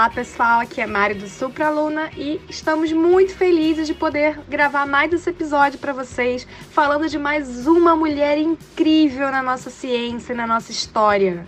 Olá 0.00 0.08
pessoal, 0.08 0.60
aqui 0.60 0.80
é 0.80 0.86
Mari 0.86 1.12
do 1.12 1.28
Supra 1.28 1.68
Luna 1.68 2.10
e 2.16 2.40
estamos 2.48 2.90
muito 2.90 3.34
felizes 3.34 3.86
de 3.86 3.92
poder 3.92 4.40
gravar 4.48 4.86
mais 4.86 5.12
esse 5.12 5.28
episódio 5.28 5.78
para 5.78 5.92
vocês, 5.92 6.48
falando 6.70 7.06
de 7.06 7.18
mais 7.18 7.66
uma 7.66 7.94
mulher 7.94 8.38
incrível 8.38 9.30
na 9.30 9.42
nossa 9.42 9.68
ciência 9.68 10.32
e 10.32 10.36
na 10.36 10.46
nossa 10.46 10.72
história. 10.72 11.46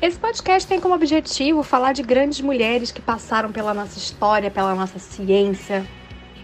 Esse 0.00 0.18
podcast 0.18 0.66
tem 0.66 0.80
como 0.80 0.94
objetivo 0.94 1.62
falar 1.62 1.92
de 1.92 2.02
grandes 2.02 2.40
mulheres 2.40 2.90
que 2.90 3.02
passaram 3.02 3.52
pela 3.52 3.74
nossa 3.74 3.98
história, 3.98 4.50
pela 4.50 4.74
nossa 4.74 4.98
ciência, 4.98 5.86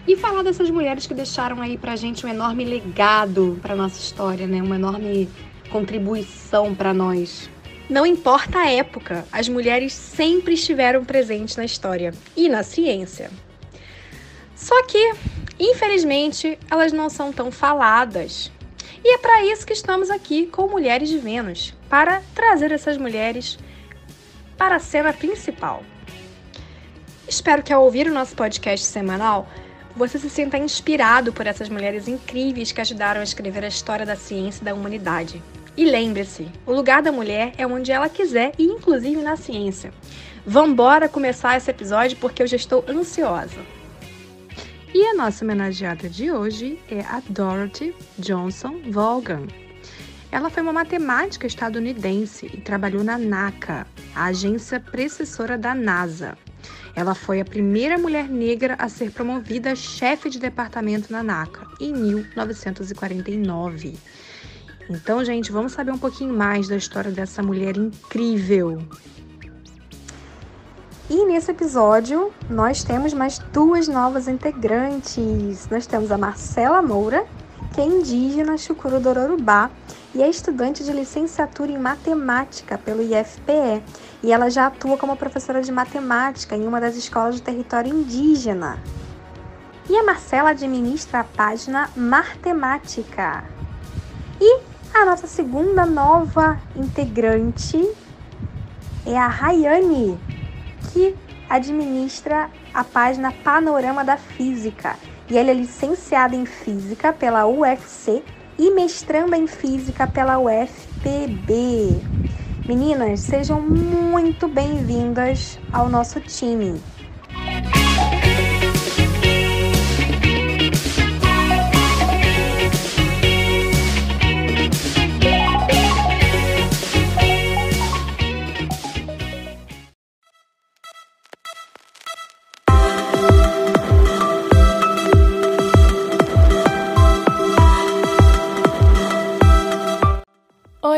e 0.07 0.15
falar 0.15 0.43
dessas 0.43 0.69
mulheres 0.69 1.07
que 1.07 1.15
deixaram 1.15 1.59
aí 1.59 1.75
pra 1.75 1.95
gente 1.95 2.23
um 2.23 2.29
enorme 2.29 2.65
legado 2.65 3.57
para 3.63 3.75
nossa 3.75 3.99
história, 3.99 4.45
né? 4.45 4.61
Uma 4.61 4.75
enorme 4.75 5.27
contribuição 5.71 6.75
para 6.75 6.93
nós. 6.93 7.49
Não 7.91 8.05
importa 8.05 8.59
a 8.59 8.71
época, 8.71 9.25
as 9.33 9.49
mulheres 9.49 9.91
sempre 9.91 10.53
estiveram 10.53 11.03
presentes 11.03 11.57
na 11.57 11.65
história 11.65 12.13
e 12.37 12.47
na 12.47 12.63
ciência. 12.63 13.29
Só 14.55 14.81
que, 14.83 15.13
infelizmente, 15.59 16.57
elas 16.69 16.93
não 16.93 17.09
são 17.09 17.33
tão 17.33 17.51
faladas. 17.51 18.49
E 19.03 19.15
é 19.15 19.17
para 19.17 19.43
isso 19.43 19.65
que 19.67 19.73
estamos 19.73 20.09
aqui 20.09 20.45
com 20.45 20.69
Mulheres 20.69 21.09
de 21.09 21.17
Vênus 21.17 21.73
para 21.89 22.21
trazer 22.33 22.71
essas 22.71 22.95
mulheres 22.95 23.59
para 24.57 24.77
a 24.77 24.79
cena 24.79 25.11
principal. 25.11 25.83
Espero 27.27 27.61
que 27.61 27.73
ao 27.73 27.83
ouvir 27.83 28.07
o 28.07 28.13
nosso 28.13 28.37
podcast 28.37 28.85
semanal, 28.85 29.49
você 29.97 30.17
se 30.17 30.29
sinta 30.29 30.57
inspirado 30.57 31.33
por 31.33 31.45
essas 31.45 31.67
mulheres 31.67 32.07
incríveis 32.07 32.71
que 32.71 32.79
ajudaram 32.79 33.19
a 33.19 33.25
escrever 33.25 33.65
a 33.65 33.67
história 33.67 34.05
da 34.05 34.15
ciência 34.15 34.61
e 34.61 34.65
da 34.65 34.73
humanidade. 34.73 35.43
E 35.75 35.85
lembre-se, 35.85 36.47
o 36.65 36.73
lugar 36.73 37.01
da 37.01 37.11
mulher 37.11 37.53
é 37.57 37.65
onde 37.65 37.91
ela 37.91 38.09
quiser 38.09 38.53
e 38.59 38.65
inclusive 38.65 39.21
na 39.21 39.37
ciência. 39.37 39.93
Vambora 40.45 41.07
começar 41.07 41.55
esse 41.55 41.71
episódio 41.71 42.17
porque 42.17 42.43
eu 42.43 42.47
já 42.47 42.57
estou 42.57 42.83
ansiosa. 42.89 43.59
E 44.93 45.05
a 45.05 45.13
nossa 45.13 45.45
homenageada 45.45 46.09
de 46.09 46.31
hoje 46.31 46.77
é 46.89 46.99
a 46.99 47.21
Dorothy 47.29 47.95
Johnson 48.19 48.81
Vaughan. 48.89 49.47
Ela 50.29 50.49
foi 50.49 50.63
uma 50.63 50.73
matemática 50.73 51.47
estadunidense 51.47 52.49
e 52.53 52.57
trabalhou 52.57 53.03
na 53.03 53.17
NACA, 53.17 53.87
a 54.13 54.25
agência 54.25 54.79
precessora 54.79 55.57
da 55.57 55.73
NASA. 55.73 56.37
Ela 56.95 57.15
foi 57.15 57.39
a 57.39 57.45
primeira 57.45 57.97
mulher 57.97 58.27
negra 58.27 58.75
a 58.77 58.89
ser 58.89 59.11
promovida 59.11 59.75
chefe 59.75 60.29
de 60.29 60.39
departamento 60.39 61.11
na 61.11 61.23
NACA 61.23 61.65
em 61.79 61.93
1949. 61.93 63.97
Então, 64.93 65.23
gente, 65.23 65.53
vamos 65.53 65.71
saber 65.71 65.91
um 65.91 65.97
pouquinho 65.97 66.33
mais 66.33 66.67
da 66.67 66.75
história 66.75 67.11
dessa 67.11 67.41
mulher 67.41 67.77
incrível. 67.77 68.81
E 71.09 71.25
nesse 71.25 71.49
episódio, 71.49 72.29
nós 72.49 72.83
temos 72.83 73.13
mais 73.13 73.39
duas 73.53 73.87
novas 73.87 74.27
integrantes. 74.27 75.69
Nós 75.69 75.87
temos 75.87 76.11
a 76.11 76.17
Marcela 76.17 76.81
Moura, 76.81 77.25
que 77.73 77.79
é 77.79 77.85
indígena 77.85 78.57
Chucuru 78.57 78.99
Dororubá 78.99 79.71
e 80.13 80.21
é 80.21 80.29
estudante 80.29 80.83
de 80.83 80.91
licenciatura 80.91 81.71
em 81.71 81.77
matemática 81.77 82.77
pelo 82.77 83.01
IFPE. 83.01 83.81
E 84.21 84.33
ela 84.33 84.49
já 84.49 84.67
atua 84.67 84.97
como 84.97 85.15
professora 85.15 85.61
de 85.61 85.71
matemática 85.71 86.53
em 86.53 86.67
uma 86.67 86.81
das 86.81 86.97
escolas 86.97 87.39
do 87.39 87.43
território 87.43 87.93
indígena. 87.93 88.77
E 89.89 89.95
a 89.95 90.03
Marcela 90.03 90.49
administra 90.49 91.21
a 91.21 91.23
página 91.23 91.89
Martemática. 91.95 93.45
E 94.39 94.70
a 95.01 95.05
nossa 95.05 95.25
segunda 95.25 95.83
nova 95.83 96.59
integrante 96.75 97.91
é 99.03 99.17
a 99.17 99.27
Rayane, 99.27 100.15
que 100.93 101.15
administra 101.49 102.51
a 102.71 102.83
página 102.83 103.31
Panorama 103.31 104.03
da 104.03 104.15
Física. 104.15 104.95
E 105.27 105.39
ela 105.39 105.49
é 105.49 105.55
licenciada 105.55 106.35
em 106.35 106.45
Física 106.45 107.11
pela 107.11 107.47
UFC 107.47 108.23
e 108.59 108.69
mestranda 108.69 109.35
em 109.35 109.47
Física 109.47 110.05
pela 110.05 110.37
UFPB. 110.37 111.99
Meninas, 112.67 113.21
sejam 113.21 113.59
muito 113.59 114.47
bem-vindas 114.47 115.57
ao 115.73 115.89
nosso 115.89 116.21
time. 116.21 116.79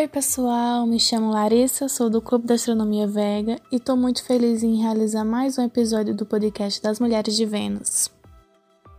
Oi 0.03 0.07
pessoal, 0.09 0.85
me 0.85 0.99
chamo 0.99 1.31
Larissa, 1.31 1.87
sou 1.87 2.09
do 2.09 2.21
Clube 2.21 2.45
da 2.45 2.55
Astronomia 2.55 3.07
Vega 3.07 3.57
e 3.71 3.77
estou 3.77 3.95
muito 3.95 4.21
feliz 4.21 4.61
em 4.61 4.75
realizar 4.75 5.23
mais 5.23 5.57
um 5.57 5.63
episódio 5.63 6.13
do 6.13 6.25
podcast 6.25 6.83
das 6.83 6.99
Mulheres 6.99 7.37
de 7.37 7.45
Vênus. 7.45 8.11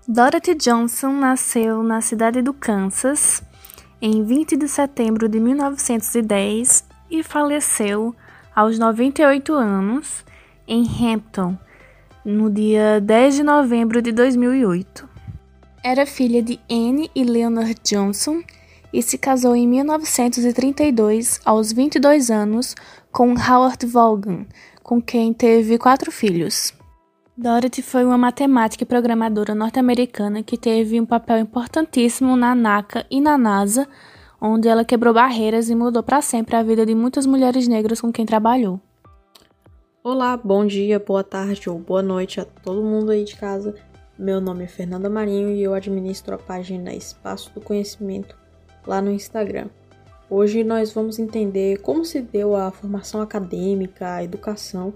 Dorothy 0.08 0.54
Johnson 0.54 1.12
nasceu 1.12 1.82
na 1.82 2.00
cidade 2.00 2.40
do 2.40 2.54
Kansas 2.54 3.42
em 4.00 4.24
20 4.24 4.56
de 4.56 4.66
setembro 4.66 5.28
de 5.28 5.38
1910 5.38 6.86
e 7.10 7.22
faleceu 7.22 8.16
aos 8.56 8.78
98 8.78 9.52
anos 9.52 10.24
em 10.66 10.86
Hampton 10.86 11.54
no 12.24 12.48
dia 12.48 12.98
10 12.98 13.34
de 13.34 13.42
novembro 13.42 14.00
de 14.00 14.10
2008. 14.10 15.06
Era 15.84 16.06
filha 16.06 16.42
de 16.42 16.58
Anne 16.70 17.10
e 17.14 17.24
Leonard 17.24 17.76
Johnson 17.84 18.42
e 18.94 19.02
se 19.02 19.18
casou 19.18 19.56
em 19.56 19.66
1932, 19.66 21.40
aos 21.44 21.72
22 21.72 22.30
anos, 22.30 22.76
com 23.10 23.34
Howard 23.34 23.84
Vaughan, 23.86 24.46
com 24.84 25.02
quem 25.02 25.32
teve 25.32 25.76
quatro 25.78 26.12
filhos. 26.12 26.72
Dorothy 27.36 27.82
foi 27.82 28.04
uma 28.04 28.16
matemática 28.16 28.84
e 28.84 28.86
programadora 28.86 29.52
norte-americana 29.52 30.44
que 30.44 30.56
teve 30.56 31.00
um 31.00 31.04
papel 31.04 31.38
importantíssimo 31.38 32.36
na 32.36 32.54
NACA 32.54 33.04
e 33.10 33.20
na 33.20 33.36
NASA, 33.36 33.88
onde 34.40 34.68
ela 34.68 34.84
quebrou 34.84 35.12
barreiras 35.12 35.68
e 35.68 35.74
mudou 35.74 36.04
para 36.04 36.22
sempre 36.22 36.54
a 36.54 36.62
vida 36.62 36.86
de 36.86 36.94
muitas 36.94 37.26
mulheres 37.26 37.66
negras 37.66 38.00
com 38.00 38.12
quem 38.12 38.24
trabalhou. 38.24 38.80
Olá, 40.04 40.36
bom 40.36 40.64
dia, 40.64 41.00
boa 41.00 41.24
tarde 41.24 41.68
ou 41.68 41.80
boa 41.80 42.02
noite 42.02 42.40
a 42.40 42.44
todo 42.44 42.80
mundo 42.80 43.10
aí 43.10 43.24
de 43.24 43.34
casa. 43.34 43.74
Meu 44.16 44.40
nome 44.40 44.62
é 44.62 44.68
Fernanda 44.68 45.10
Marinho 45.10 45.50
e 45.50 45.60
eu 45.60 45.74
administro 45.74 46.36
a 46.36 46.38
página 46.38 46.94
Espaço 46.94 47.52
do 47.52 47.60
Conhecimento 47.60 48.43
lá 48.86 49.00
no 49.00 49.10
Instagram. 49.10 49.68
Hoje 50.28 50.64
nós 50.64 50.92
vamos 50.92 51.18
entender 51.18 51.78
como 51.78 52.04
se 52.04 52.20
deu 52.20 52.56
a 52.56 52.70
formação 52.70 53.20
acadêmica, 53.20 54.14
a 54.14 54.24
educação 54.24 54.92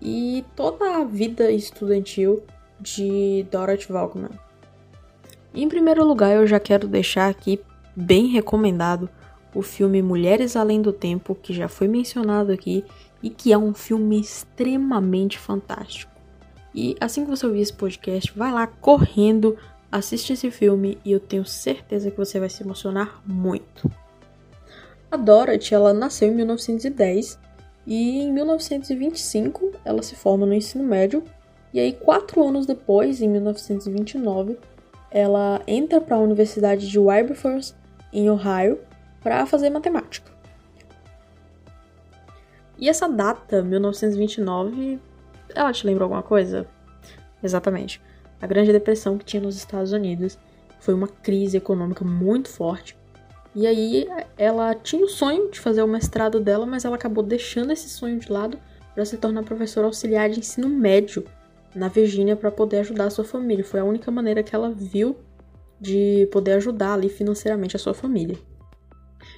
e 0.00 0.44
toda 0.56 0.96
a 0.96 1.04
vida 1.04 1.50
estudantil 1.50 2.42
de 2.80 3.44
Dorothy 3.50 3.92
Vaughan. 3.92 4.30
Em 5.52 5.68
primeiro 5.68 6.04
lugar, 6.04 6.34
eu 6.34 6.46
já 6.46 6.60
quero 6.60 6.86
deixar 6.86 7.28
aqui 7.28 7.60
bem 7.94 8.26
recomendado 8.26 9.10
o 9.54 9.62
filme 9.62 10.00
Mulheres 10.00 10.56
Além 10.56 10.80
do 10.80 10.92
Tempo, 10.92 11.34
que 11.34 11.52
já 11.52 11.68
foi 11.68 11.88
mencionado 11.88 12.52
aqui 12.52 12.84
e 13.22 13.28
que 13.28 13.52
é 13.52 13.58
um 13.58 13.74
filme 13.74 14.20
extremamente 14.20 15.38
fantástico. 15.38 16.10
E 16.74 16.96
assim 17.00 17.24
que 17.24 17.30
você 17.30 17.44
ouvir 17.44 17.60
esse 17.60 17.72
podcast, 17.72 18.32
vai 18.36 18.52
lá 18.52 18.66
correndo 18.66 19.56
Assiste 19.90 20.32
esse 20.32 20.50
filme 20.50 20.98
e 21.04 21.10
eu 21.10 21.18
tenho 21.18 21.44
certeza 21.44 22.10
que 22.10 22.16
você 22.16 22.38
vai 22.38 22.48
se 22.48 22.62
emocionar 22.62 23.20
muito. 23.26 23.90
A 25.10 25.16
Dorothy, 25.16 25.74
ela 25.74 25.92
nasceu 25.92 26.28
em 26.28 26.34
1910 26.34 27.38
e 27.86 28.20
em 28.20 28.32
1925 28.32 29.72
ela 29.84 30.02
se 30.02 30.14
forma 30.14 30.46
no 30.46 30.54
ensino 30.54 30.84
médio 30.84 31.24
e 31.72 31.80
aí 31.80 31.92
quatro 31.92 32.46
anos 32.46 32.66
depois, 32.66 33.20
em 33.20 33.28
1929, 33.28 34.58
ela 35.10 35.60
entra 35.66 36.00
para 36.00 36.16
a 36.16 36.20
Universidade 36.20 36.88
de 36.88 36.98
Wilberforce 36.98 37.74
em 38.12 38.30
Ohio 38.30 38.78
para 39.20 39.46
fazer 39.46 39.70
matemática. 39.70 40.30
E 42.78 42.88
essa 42.88 43.08
data, 43.08 43.62
1929, 43.62 44.98
ela 45.54 45.72
te 45.72 45.86
lembra 45.86 46.04
alguma 46.04 46.22
coisa? 46.22 46.66
Exatamente. 47.42 48.00
A 48.40 48.46
Grande 48.46 48.72
Depressão 48.72 49.18
que 49.18 49.24
tinha 49.24 49.42
nos 49.42 49.56
Estados 49.56 49.92
Unidos 49.92 50.38
foi 50.78 50.94
uma 50.94 51.08
crise 51.08 51.56
econômica 51.56 52.04
muito 52.04 52.48
forte. 52.48 52.96
E 53.54 53.66
aí 53.66 54.08
ela 54.36 54.74
tinha 54.74 55.04
o 55.04 55.08
sonho 55.08 55.50
de 55.50 55.60
fazer 55.60 55.82
o 55.82 55.88
mestrado 55.88 56.40
dela, 56.40 56.64
mas 56.64 56.84
ela 56.84 56.96
acabou 56.96 57.22
deixando 57.22 57.72
esse 57.72 57.88
sonho 57.88 58.18
de 58.18 58.32
lado 58.32 58.58
para 58.94 59.04
se 59.04 59.16
tornar 59.16 59.42
professora 59.42 59.86
auxiliar 59.86 60.30
de 60.30 60.38
ensino 60.38 60.68
médio 60.68 61.24
na 61.74 61.88
Virgínia 61.88 62.36
para 62.36 62.50
poder 62.50 62.78
ajudar 62.78 63.06
a 63.06 63.10
sua 63.10 63.24
família. 63.24 63.64
Foi 63.64 63.80
a 63.80 63.84
única 63.84 64.10
maneira 64.10 64.42
que 64.42 64.54
ela 64.54 64.70
viu 64.70 65.16
de 65.80 66.28
poder 66.30 66.52
ajudar 66.52 66.94
ali 66.94 67.08
financeiramente 67.08 67.76
a 67.76 67.78
sua 67.78 67.94
família. 67.94 68.36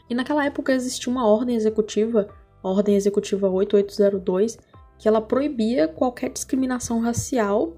E 0.08 0.14
naquela 0.14 0.44
época 0.44 0.72
existia 0.72 1.10
uma 1.10 1.26
ordem 1.26 1.56
executiva, 1.56 2.28
a 2.62 2.68
Ordem 2.68 2.96
Executiva 2.96 3.48
8802, 3.48 4.58
que 4.98 5.08
ela 5.08 5.20
proibia 5.20 5.88
qualquer 5.88 6.30
discriminação 6.30 7.00
racial 7.00 7.76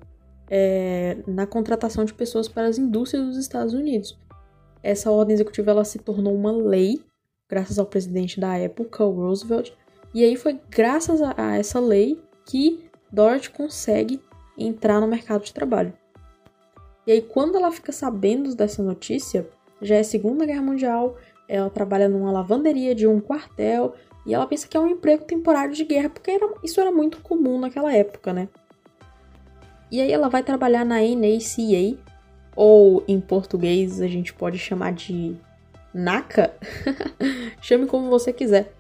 é, 0.49 1.17
na 1.26 1.46
contratação 1.46 2.05
de 2.05 2.14
pessoas 2.14 2.49
para 2.49 2.67
as 2.67 2.79
indústrias 2.79 3.25
dos 3.26 3.37
Estados 3.37 3.75
Unidos. 3.75 4.19
Essa 4.82 5.11
ordem 5.11 5.35
executiva 5.35 5.70
ela 5.70 5.85
se 5.85 5.99
tornou 5.99 6.35
uma 6.35 6.52
lei, 6.52 7.02
graças 7.49 7.79
ao 7.79 7.87
presidente 7.87 8.38
da 8.38 8.56
época, 8.56 9.05
Roosevelt, 9.05 9.73
e 10.14 10.23
aí 10.23 10.37
foi 10.37 10.61
graças 10.70 11.23
a, 11.23 11.35
a 11.37 11.56
essa 11.56 11.81
lei 11.81 12.23
que 12.46 12.88
Dorothy 13.11 13.50
consegue 13.50 14.20
entrar 14.56 15.00
no 15.00 15.06
mercado 15.06 15.44
de 15.44 15.52
trabalho. 15.52 15.93
E 17.06 17.12
aí, 17.12 17.20
quando 17.20 17.56
ela 17.56 17.70
fica 17.70 17.93
sabendo 17.93 18.55
dessa 18.55 18.82
notícia, 18.82 19.49
já 19.81 19.96
é 19.96 20.02
Segunda 20.02 20.46
Guerra 20.46 20.62
Mundial, 20.62 21.17
ela 21.49 21.69
trabalha 21.69 22.08
numa 22.08 22.32
lavanderia 22.32 22.94
de 22.94 23.06
um 23.06 23.20
quartel, 23.20 23.94
e 24.26 24.32
ela 24.32 24.46
pensa 24.46 24.67
que 24.67 24.76
é 24.76 24.81
um 24.81 24.88
emprego 24.88 25.25
temporário 25.25 25.75
de 25.75 25.85
guerra, 25.85 26.08
porque 26.08 26.31
era, 26.31 26.55
isso 26.62 26.81
era 26.81 26.91
muito 26.91 27.20
comum 27.20 27.61
naquela 27.61 27.93
época, 27.93 28.32
né? 28.32 28.49
E 29.91 30.01
aí 30.01 30.11
ela 30.11 30.29
vai 30.29 30.43
trabalhar 30.43 30.85
na 30.85 30.97
NACA, 30.97 31.99
ou 32.57 33.05
em 33.07 33.21
português 33.21 34.01
a 34.01 34.07
gente 34.07 34.33
pode 34.33 34.59
chamar 34.59 34.93
de 34.93 35.37
NACA, 35.93 36.55
chame 37.61 37.87
como 37.87 38.09
você 38.09 38.33
quiser. 38.33 38.73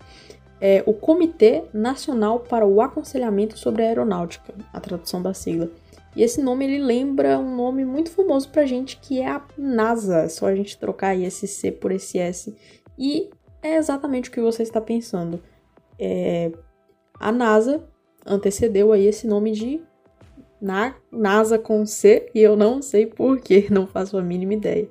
É 0.60 0.82
o 0.86 0.94
Comitê 0.94 1.64
Nacional 1.72 2.40
para 2.40 2.66
o 2.66 2.80
Aconselhamento 2.80 3.58
sobre 3.58 3.82
a 3.82 3.86
Aeronáutica, 3.86 4.54
a 4.72 4.80
tradução 4.80 5.20
da 5.22 5.34
sigla. 5.34 5.70
E 6.16 6.22
esse 6.22 6.40
nome 6.40 6.64
ele 6.64 6.78
lembra 6.78 7.38
um 7.38 7.54
nome 7.56 7.84
muito 7.84 8.10
famoso 8.10 8.48
pra 8.48 8.64
gente 8.64 8.98
que 8.98 9.20
é 9.20 9.28
a 9.28 9.42
NASA, 9.58 10.20
é 10.20 10.28
só 10.28 10.46
a 10.46 10.54
gente 10.54 10.78
trocar 10.78 11.16
esse 11.18 11.46
C 11.46 11.72
por 11.72 11.90
esse 11.90 12.18
S. 12.18 12.56
E 12.96 13.30
é 13.62 13.76
exatamente 13.76 14.28
o 14.28 14.32
que 14.32 14.40
você 14.40 14.62
está 14.62 14.80
pensando. 14.80 15.42
É, 15.98 16.52
a 17.18 17.32
NASA 17.32 17.84
antecedeu 18.24 18.92
aí 18.92 19.06
esse 19.06 19.26
nome 19.26 19.52
de 19.52 19.82
na, 20.60 20.94
NASA 21.10 21.58
com 21.58 21.84
C, 21.84 22.30
e 22.34 22.40
eu 22.40 22.56
não 22.56 22.80
sei 22.80 23.06
porquê, 23.06 23.66
não 23.70 23.86
faço 23.86 24.16
a 24.16 24.22
mínima 24.22 24.54
ideia. 24.54 24.88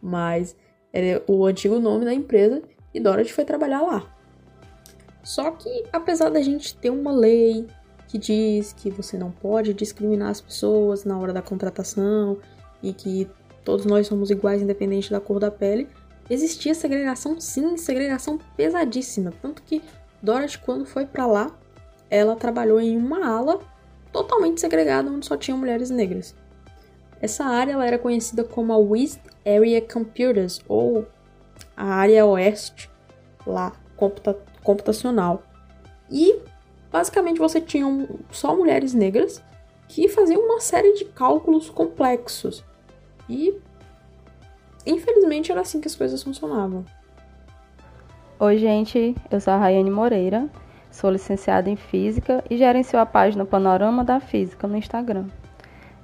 Mas 0.00 0.56
é 0.92 1.22
o 1.26 1.44
antigo 1.44 1.78
nome 1.78 2.04
da 2.04 2.14
empresa 2.14 2.62
e 2.94 3.00
Dorothy 3.00 3.32
foi 3.32 3.44
trabalhar 3.44 3.82
lá. 3.82 4.16
Só 5.22 5.50
que, 5.50 5.84
apesar 5.92 6.30
da 6.30 6.40
gente 6.40 6.76
ter 6.76 6.90
uma 6.90 7.12
lei 7.12 7.66
que 8.08 8.16
diz 8.16 8.72
que 8.72 8.90
você 8.90 9.18
não 9.18 9.30
pode 9.30 9.74
discriminar 9.74 10.30
as 10.30 10.40
pessoas 10.40 11.04
na 11.04 11.18
hora 11.18 11.32
da 11.32 11.42
contratação 11.42 12.38
e 12.82 12.92
que 12.92 13.28
todos 13.64 13.84
nós 13.84 14.06
somos 14.06 14.30
iguais 14.30 14.62
independente 14.62 15.10
da 15.10 15.20
cor 15.20 15.40
da 15.40 15.50
pele, 15.50 15.88
existia 16.30 16.74
segregação 16.74 17.40
sim, 17.40 17.76
segregação 17.76 18.38
pesadíssima, 18.56 19.32
tanto 19.42 19.62
que 19.62 19.82
Dorothy 20.22 20.58
quando 20.58 20.86
foi 20.86 21.04
para 21.04 21.26
lá, 21.26 21.58
ela 22.08 22.36
trabalhou 22.36 22.80
em 22.80 22.96
uma 22.96 23.26
ala 23.26 23.58
totalmente 24.16 24.60
segregada 24.60 25.10
onde 25.10 25.26
só 25.26 25.36
tinham 25.36 25.58
mulheres 25.58 25.90
negras. 25.90 26.34
Essa 27.20 27.44
área 27.44 27.72
ela 27.72 27.86
era 27.86 27.98
conhecida 27.98 28.44
como 28.44 28.72
a 28.72 28.78
West 28.78 29.20
Area 29.44 29.80
Computers 29.80 30.60
ou 30.68 31.06
a 31.76 31.84
área 31.84 32.24
oeste 32.24 32.90
lá 33.46 33.72
computa 33.96 34.38
computacional. 34.62 35.42
E 36.10 36.40
basicamente 36.90 37.38
você 37.38 37.60
tinha 37.60 37.86
só 38.30 38.56
mulheres 38.56 38.94
negras 38.94 39.42
que 39.88 40.08
faziam 40.08 40.42
uma 40.42 40.60
série 40.60 40.94
de 40.94 41.04
cálculos 41.06 41.68
complexos. 41.70 42.64
E 43.28 43.60
Infelizmente 44.86 45.50
era 45.50 45.62
assim 45.62 45.80
que 45.80 45.88
as 45.88 45.96
coisas 45.96 46.22
funcionavam. 46.22 46.84
Oi, 48.38 48.56
gente, 48.56 49.16
eu 49.30 49.40
sou 49.40 49.54
a 49.54 49.56
Rayane 49.56 49.90
Moreira, 49.90 50.48
sou 50.96 51.10
licenciada 51.10 51.68
em 51.68 51.76
Física 51.76 52.42
e 52.48 52.56
gerencio 52.56 52.98
a 52.98 53.04
página 53.04 53.44
Panorama 53.44 54.02
da 54.02 54.18
Física 54.18 54.66
no 54.66 54.78
Instagram. 54.78 55.26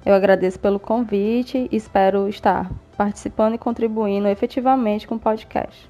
Eu 0.05 0.13
agradeço 0.13 0.59
pelo 0.59 0.79
convite 0.79 1.67
e 1.71 1.75
espero 1.75 2.29
estar 2.29 2.69
participando 2.95 3.55
e 3.55 3.57
contribuindo 3.57 4.27
efetivamente 4.27 5.07
com 5.07 5.15
o 5.15 5.19
podcast. 5.19 5.89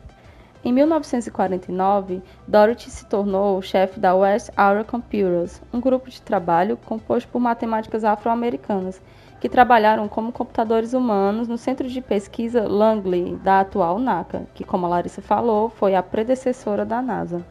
Em 0.63 0.71
1949, 0.71 2.21
Dorothy 2.47 2.89
se 2.89 3.05
tornou 3.05 3.61
chefe 3.61 3.99
da 3.99 4.15
West 4.15 4.49
Area 4.55 4.85
Computers, 4.85 5.61
um 5.73 5.81
grupo 5.81 6.09
de 6.09 6.21
trabalho 6.21 6.77
composto 6.77 7.29
por 7.29 7.41
matemáticas 7.41 8.05
afro-americanas 8.05 9.01
que 9.41 9.49
trabalharam 9.49 10.07
como 10.07 10.31
computadores 10.31 10.93
humanos 10.93 11.49
no 11.49 11.57
Centro 11.57 11.89
de 11.89 11.99
Pesquisa 11.99 12.65
Langley, 12.65 13.35
da 13.43 13.59
atual 13.59 13.99
NACA, 13.99 14.47
que, 14.53 14.63
como 14.63 14.85
a 14.85 14.89
Larissa 14.89 15.21
falou, 15.21 15.67
foi 15.67 15.93
a 15.93 16.01
predecessora 16.01 16.85
da 16.85 17.01
NASA. 17.01 17.45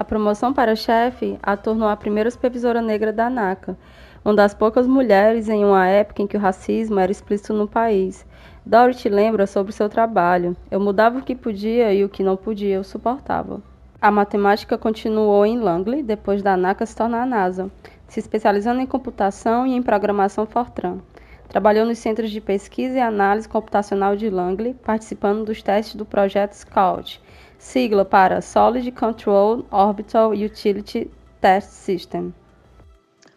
A 0.00 0.04
promoção 0.04 0.50
para 0.50 0.74
chefe 0.74 1.38
a 1.42 1.58
tornou 1.58 1.86
a 1.86 1.94
primeira 1.94 2.30
supervisora 2.30 2.80
negra 2.80 3.12
da 3.12 3.28
NACA, 3.28 3.76
uma 4.24 4.32
das 4.32 4.54
poucas 4.54 4.86
mulheres 4.86 5.46
em 5.46 5.62
uma 5.62 5.86
época 5.86 6.22
em 6.22 6.26
que 6.26 6.38
o 6.38 6.40
racismo 6.40 6.98
era 6.98 7.12
explícito 7.12 7.52
no 7.52 7.68
país. 7.68 8.24
Dorothy 8.64 9.10
lembra 9.10 9.46
sobre 9.46 9.72
seu 9.72 9.90
trabalho. 9.90 10.56
Eu 10.70 10.80
mudava 10.80 11.18
o 11.18 11.22
que 11.22 11.34
podia 11.34 11.92
e 11.92 12.02
o 12.02 12.08
que 12.08 12.22
não 12.22 12.34
podia 12.34 12.76
eu 12.76 12.82
suportava. 12.82 13.60
A 14.00 14.10
matemática 14.10 14.78
continuou 14.78 15.44
em 15.44 15.60
Langley 15.60 16.02
depois 16.02 16.42
da 16.42 16.56
NACA 16.56 16.86
se 16.86 16.96
tornar 16.96 17.24
a 17.24 17.26
NASA, 17.26 17.70
se 18.08 18.20
especializando 18.20 18.80
em 18.80 18.86
computação 18.86 19.66
e 19.66 19.74
em 19.74 19.82
programação 19.82 20.46
Fortran. 20.46 21.00
Trabalhou 21.46 21.84
nos 21.84 21.98
centros 21.98 22.30
de 22.30 22.40
pesquisa 22.40 22.96
e 22.96 23.02
análise 23.02 23.46
computacional 23.46 24.16
de 24.16 24.30
Langley, 24.30 24.72
participando 24.72 25.44
dos 25.44 25.62
testes 25.62 25.94
do 25.94 26.06
projeto 26.06 26.54
SCOUT, 26.54 27.20
sigla 27.60 28.06
para 28.06 28.40
Solid 28.40 28.90
Control 28.92 29.66
Orbital 29.70 30.30
Utility 30.30 31.10
Test 31.42 31.68
System. 31.68 32.32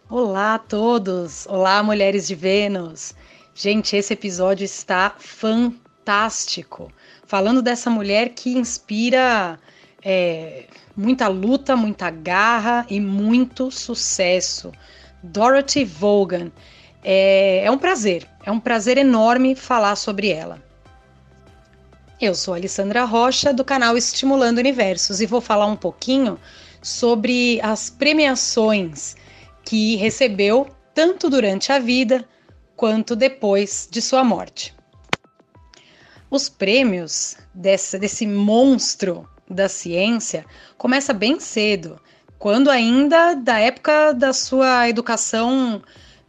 Olá 0.10 0.56
a 0.56 0.60
todos! 0.60 1.46
Olá, 1.48 1.84
mulheres 1.84 2.25
de 2.25 2.34
Vênus! 2.34 3.14
Gente, 3.54 3.98
esse 3.98 4.14
episódio 4.14 4.64
está 4.64 5.14
fantástico. 5.20 6.90
Falando 7.28 7.62
dessa 7.62 7.90
mulher 7.90 8.30
que 8.30 8.58
inspira 8.58 9.60
é, 10.02 10.68
muita 10.96 11.28
luta, 11.28 11.76
muita 11.76 12.10
garra 12.10 12.86
e 12.90 13.02
muito 13.02 13.69
sucesso. 13.69 14.72
Dorothy 15.22 15.84
Vaughan. 15.84 16.50
É, 17.04 17.66
é 17.66 17.69
um 17.69 17.78
prazer, 17.78 18.26
é 18.45 18.50
um 18.50 18.59
prazer 18.59 18.97
enorme 18.97 19.54
falar 19.54 19.97
sobre 19.97 20.30
ela. 20.30 20.64
Eu 22.23 22.33
sou 22.33 22.53
Alessandra 22.53 23.03
Rocha, 23.03 23.51
do 23.51 23.65
canal 23.65 23.97
Estimulando 23.97 24.57
Universos, 24.57 25.19
e 25.19 25.25
vou 25.25 25.42
falar 25.42 25.65
um 25.65 25.75
pouquinho 25.75 26.39
sobre 26.81 27.59
as 27.61 27.89
premiações 27.89 29.18
que 29.61 29.97
recebeu 29.97 30.69
tanto 30.95 31.30
durante 31.30 31.73
a 31.73 31.80
vida 31.80 32.25
quanto 32.77 33.13
depois 33.13 33.89
de 33.92 34.01
sua 34.01 34.23
morte. 34.23 34.73
Os 36.31 36.47
prêmios 36.47 37.35
desse 37.53 38.25
monstro 38.25 39.27
da 39.49 39.68
ciência 39.68 40.45
começa 40.77 41.11
bem 41.11 41.42
cedo, 41.42 41.99
quando 42.39 42.71
ainda 42.71 43.33
da 43.33 43.59
época 43.59 44.13
da 44.13 44.31
sua 44.31 44.87
educação 44.87 45.83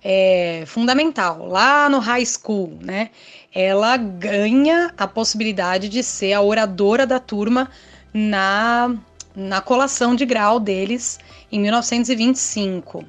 é, 0.04 0.64
fundamental, 0.66 1.46
lá 1.46 1.88
no 1.88 1.98
high 1.98 2.26
school, 2.26 2.76
né? 2.82 3.08
Ela 3.54 3.96
ganha 3.96 4.92
a 4.98 5.06
possibilidade 5.06 5.88
de 5.88 6.02
ser 6.02 6.34
a 6.34 6.42
oradora 6.42 7.06
da 7.06 7.18
turma 7.18 7.70
na, 8.12 8.94
na 9.34 9.62
colação 9.62 10.14
de 10.14 10.26
grau 10.26 10.60
deles 10.60 11.18
em 11.50 11.58
1925. 11.58 13.02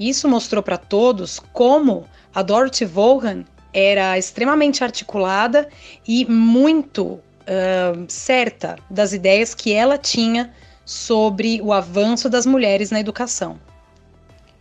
Isso 0.00 0.26
mostrou 0.26 0.62
para 0.62 0.78
todos 0.78 1.38
como 1.52 2.06
a 2.34 2.40
Dorothy 2.40 2.86
Vaughan 2.86 3.44
era 3.72 4.16
extremamente 4.16 4.82
articulada 4.82 5.68
e 6.06 6.24
muito 6.24 7.04
uh, 7.04 8.06
certa 8.08 8.78
das 8.88 9.12
ideias 9.12 9.54
que 9.54 9.72
ela 9.72 9.98
tinha 9.98 10.54
sobre 10.86 11.60
o 11.60 11.70
avanço 11.72 12.30
das 12.30 12.46
mulheres 12.46 12.90
na 12.90 13.00
educação. 13.00 13.58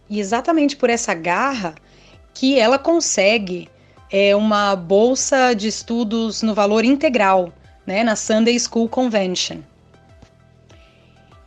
E 0.09 0.19
exatamente 0.19 0.75
por 0.75 0.89
essa 0.89 1.13
garra 1.13 1.75
que 2.33 2.59
ela 2.59 2.77
consegue 2.77 3.69
é, 4.11 4.35
uma 4.35 4.75
bolsa 4.75 5.53
de 5.53 5.67
estudos 5.67 6.41
no 6.41 6.53
valor 6.53 6.85
integral, 6.85 7.51
né, 7.85 8.03
na 8.03 8.15
Sunday 8.15 8.57
School 8.59 8.87
Convention. 8.87 9.57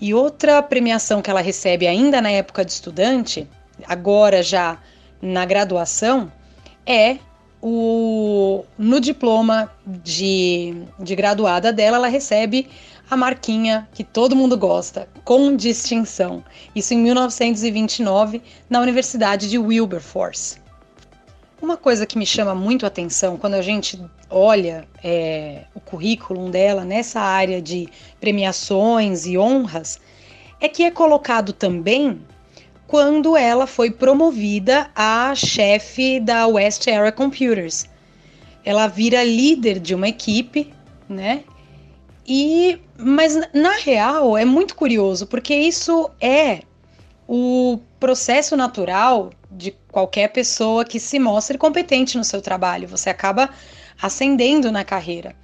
E 0.00 0.14
outra 0.14 0.62
premiação 0.62 1.20
que 1.20 1.30
ela 1.30 1.40
recebe 1.40 1.86
ainda 1.86 2.20
na 2.22 2.30
época 2.30 2.64
de 2.64 2.72
estudante, 2.72 3.46
agora 3.86 4.42
já 4.42 4.78
na 5.20 5.44
graduação, 5.44 6.32
é 6.86 7.18
o 7.62 8.64
no 8.78 8.98
diploma 8.98 9.70
de, 9.86 10.74
de 10.98 11.14
graduada 11.14 11.72
dela, 11.72 11.98
ela 11.98 12.08
recebe 12.08 12.68
a 13.10 13.16
marquinha 13.16 13.88
que 13.92 14.04
todo 14.04 14.36
mundo 14.36 14.56
gosta, 14.56 15.08
com 15.24 15.56
distinção. 15.56 16.44
Isso 16.76 16.94
em 16.94 16.98
1929, 16.98 18.40
na 18.68 18.80
Universidade 18.80 19.50
de 19.50 19.58
Wilberforce. 19.58 20.60
Uma 21.60 21.76
coisa 21.76 22.06
que 22.06 22.16
me 22.16 22.24
chama 22.24 22.54
muito 22.54 22.86
a 22.86 22.88
atenção 22.88 23.36
quando 23.36 23.54
a 23.54 23.62
gente 23.62 24.00
olha 24.30 24.86
é, 25.02 25.64
o 25.74 25.80
currículo 25.80 26.48
dela 26.50 26.84
nessa 26.84 27.20
área 27.20 27.60
de 27.60 27.88
premiações 28.20 29.26
e 29.26 29.36
honras 29.36 30.00
é 30.60 30.68
que 30.68 30.84
é 30.84 30.90
colocado 30.90 31.52
também 31.52 32.20
quando 32.86 33.36
ela 33.36 33.66
foi 33.66 33.90
promovida 33.90 34.88
a 34.94 35.34
chefe 35.34 36.20
da 36.20 36.46
West 36.46 36.86
Area 36.88 37.12
Computers. 37.12 37.86
Ela 38.64 38.86
vira 38.86 39.22
líder 39.24 39.80
de 39.80 39.94
uma 39.94 40.08
equipe, 40.08 40.72
né? 41.08 41.44
E 42.32 42.80
mas 42.96 43.34
na 43.52 43.72
real 43.72 44.38
é 44.38 44.44
muito 44.44 44.76
curioso, 44.76 45.26
porque 45.26 45.52
isso 45.52 46.08
é 46.20 46.60
o 47.26 47.80
processo 47.98 48.56
natural 48.56 49.30
de 49.50 49.72
qualquer 49.90 50.28
pessoa 50.28 50.84
que 50.84 51.00
se 51.00 51.18
mostre 51.18 51.58
competente 51.58 52.16
no 52.16 52.22
seu 52.22 52.40
trabalho. 52.40 52.86
Você 52.86 53.10
acaba 53.10 53.50
ascendendo 54.00 54.70
na 54.70 54.84
carreira. 54.84 55.34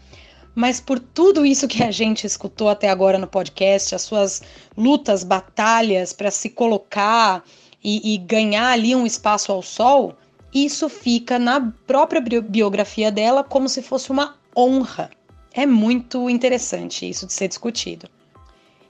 Mas 0.54 0.80
por 0.80 1.00
tudo 1.00 1.44
isso 1.44 1.66
que 1.66 1.82
a 1.82 1.90
gente 1.90 2.24
escutou 2.24 2.68
até 2.68 2.88
agora 2.88 3.18
no 3.18 3.26
podcast, 3.26 3.92
as 3.92 4.02
suas 4.02 4.40
lutas, 4.76 5.24
batalhas 5.24 6.12
para 6.12 6.30
se 6.30 6.50
colocar 6.50 7.42
e, 7.82 8.14
e 8.14 8.16
ganhar 8.16 8.68
ali 8.68 8.94
um 8.94 9.04
espaço 9.04 9.50
ao 9.50 9.60
sol, 9.60 10.16
isso 10.54 10.88
fica 10.88 11.36
na 11.36 11.72
própria 11.84 12.20
biografia 12.40 13.10
dela 13.10 13.42
como 13.42 13.68
se 13.68 13.82
fosse 13.82 14.12
uma 14.12 14.36
honra. 14.56 15.10
É 15.58 15.64
muito 15.64 16.28
interessante 16.28 17.08
isso 17.08 17.26
de 17.26 17.32
ser 17.32 17.48
discutido. 17.48 18.06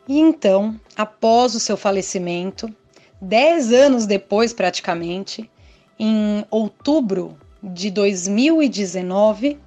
E 0.09 0.19
então, 0.19 0.75
após 0.97 1.55
o 1.55 1.61
seu 1.61 1.77
falecimento, 1.77 2.69
dez 3.21 3.73
anos 3.73 4.05
depois 4.05 4.53
praticamente, 4.53 5.49
em 5.97 6.45
outubro 6.51 7.39
de 7.63 7.89
2019, 7.89 9.61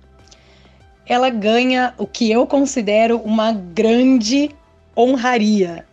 ela 1.06 1.30
ganha 1.30 1.94
o 1.98 2.06
que 2.06 2.30
eu 2.30 2.46
considero 2.46 3.18
uma 3.20 3.54
grande 3.54 4.50
honraria, 4.96 5.86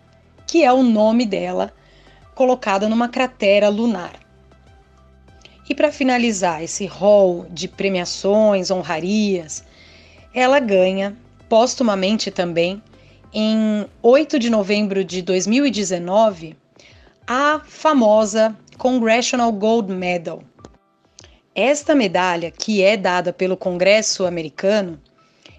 que 0.44 0.64
é 0.64 0.72
o 0.72 0.82
nome 0.82 1.24
dela 1.24 1.72
colocada 2.34 2.88
numa 2.88 3.08
cratera 3.08 3.68
lunar. 3.68 4.14
E 5.68 5.74
para 5.74 5.92
finalizar 5.92 6.64
esse 6.64 6.84
rol 6.84 7.46
de 7.48 7.68
premiações, 7.68 8.72
honrarias, 8.72 9.64
ela 10.36 10.60
ganha 10.60 11.16
postumamente 11.48 12.30
também, 12.30 12.82
em 13.32 13.86
8 14.02 14.38
de 14.38 14.50
novembro 14.50 15.02
de 15.02 15.22
2019, 15.22 16.54
a 17.26 17.62
famosa 17.64 18.54
Congressional 18.76 19.50
Gold 19.50 19.90
Medal. 19.90 20.42
Esta 21.54 21.94
medalha, 21.94 22.50
que 22.50 22.82
é 22.82 22.98
dada 22.98 23.32
pelo 23.32 23.56
Congresso 23.56 24.26
americano, 24.26 25.00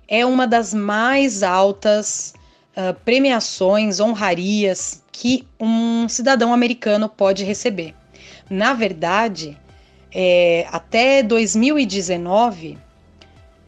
é 0.08 0.24
uma 0.24 0.46
das 0.46 0.76
mais 0.76 1.42
altas 1.42 2.36
uh, 2.78 2.94
premiações, 3.04 4.00
honrarias 4.00 5.02
que 5.12 5.48
um 5.60 6.08
cidadão 6.08 6.54
americano 6.54 7.10
pode 7.10 7.44
receber. 7.44 7.96
Na 8.48 8.76
verdade, 8.76 9.58
é, 10.14 10.68
até 10.72 11.24
2019, 11.24 12.78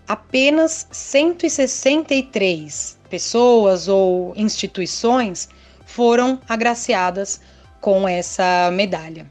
apenas 0.09 0.85
163 0.91 2.97
pessoas 3.09 3.87
ou 3.87 4.33
instituições 4.35 5.47
foram 5.85 6.41
agraciadas 6.49 7.39
com 7.79 8.07
essa 8.07 8.71
medalha. 8.73 9.29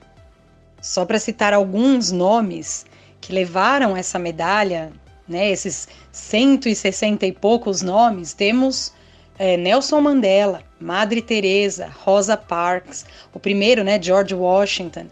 Só 0.81 1.05
para 1.05 1.19
citar 1.19 1.53
alguns 1.53 2.13
nomes 2.13 2.87
que 3.21 3.33
levaram 3.33 3.97
essa 3.97 4.21
medalha 4.21 4.93
né, 5.29 5.51
esses 5.51 5.87
160 6.11 7.27
e 7.27 7.33
poucos 7.33 7.83
nomes, 7.83 8.33
temos 8.33 8.93
é, 9.39 9.57
Nelson 9.57 10.01
Mandela, 10.01 10.63
Madre 10.81 11.21
Teresa, 11.21 11.93
Rosa 12.05 12.37
Parks, 12.37 13.05
o 13.35 13.39
primeiro, 13.39 13.85
né, 13.85 14.01
George 14.01 14.35
Washington, 14.35 15.07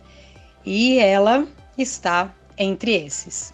e 0.65 0.99
ela 0.99 1.47
está 1.77 2.33
entre 2.57 2.95
esses. 2.95 3.53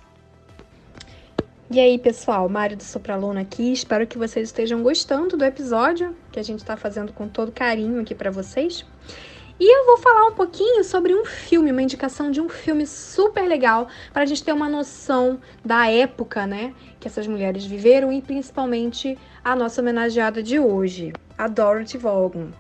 E 1.72 1.80
aí, 1.80 1.98
pessoal, 1.98 2.50
Mário 2.50 2.76
do 2.76 2.82
Sopraluna 2.82 3.40
aqui. 3.40 3.72
Espero 3.72 4.06
que 4.06 4.18
vocês 4.18 4.50
estejam 4.50 4.82
gostando 4.82 5.38
do 5.38 5.42
episódio 5.42 6.14
que 6.30 6.38
a 6.38 6.42
gente 6.42 6.58
está 6.58 6.76
fazendo 6.76 7.14
com 7.14 7.26
todo 7.26 7.50
carinho 7.50 7.98
aqui 7.98 8.14
para 8.14 8.30
vocês. 8.30 8.84
E 9.58 9.74
eu 9.74 9.86
vou 9.86 9.96
falar 9.96 10.26
um 10.26 10.34
pouquinho 10.34 10.84
sobre 10.84 11.14
um 11.14 11.24
filme, 11.24 11.72
uma 11.72 11.80
indicação 11.80 12.30
de 12.30 12.42
um 12.42 12.48
filme 12.50 12.86
super 12.86 13.48
legal 13.48 13.88
para 14.12 14.20
a 14.20 14.26
gente 14.26 14.44
ter 14.44 14.52
uma 14.52 14.68
noção 14.68 15.40
da 15.64 15.90
época, 15.90 16.46
né, 16.46 16.74
que 17.00 17.08
essas 17.08 17.26
mulheres 17.26 17.64
viveram 17.64 18.12
e 18.12 18.20
principalmente 18.20 19.16
a 19.42 19.56
nossa 19.56 19.80
homenageada 19.80 20.42
de 20.42 20.60
hoje, 20.60 21.10
a 21.38 21.48
Dorothy 21.48 21.96
Vaughan. 21.96 22.50